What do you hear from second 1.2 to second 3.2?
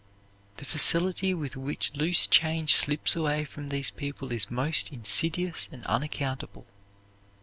with which loose change slips